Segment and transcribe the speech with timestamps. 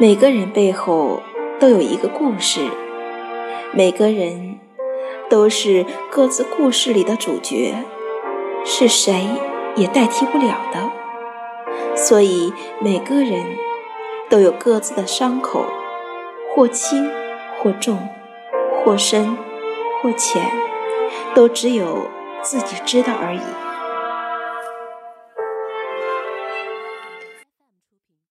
[0.00, 1.22] 每个人背后
[1.58, 2.70] 都有一个故事
[3.74, 4.58] 每个人
[5.28, 7.74] 都是各自故事里的主角
[8.64, 9.26] 是谁
[9.76, 10.90] 也代替不了的。
[11.94, 12.50] 所以
[12.80, 13.44] 每个人
[14.30, 15.66] 都有各自的伤口
[16.54, 17.10] 或轻
[17.58, 18.08] 或重
[18.82, 19.36] 或深
[20.00, 20.50] 或浅
[21.34, 22.06] 都只有
[22.40, 23.69] 自己知道而已。